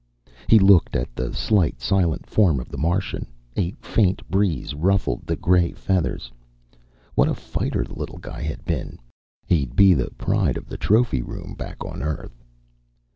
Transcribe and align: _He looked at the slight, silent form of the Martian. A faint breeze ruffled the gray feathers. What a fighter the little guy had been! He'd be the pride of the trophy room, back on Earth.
_He 0.49 0.57
looked 0.57 0.95
at 0.95 1.13
the 1.15 1.31
slight, 1.31 1.79
silent 1.79 2.25
form 2.25 2.59
of 2.59 2.69
the 2.69 2.77
Martian. 2.79 3.27
A 3.55 3.69
faint 3.73 4.27
breeze 4.31 4.73
ruffled 4.73 5.27
the 5.27 5.35
gray 5.35 5.73
feathers. 5.73 6.31
What 7.13 7.29
a 7.29 7.35
fighter 7.35 7.83
the 7.83 7.93
little 7.93 8.17
guy 8.17 8.41
had 8.41 8.65
been! 8.65 8.97
He'd 9.45 9.75
be 9.75 9.93
the 9.93 10.09
pride 10.17 10.57
of 10.57 10.65
the 10.67 10.77
trophy 10.77 11.21
room, 11.21 11.53
back 11.53 11.85
on 11.85 12.01
Earth. 12.01 12.43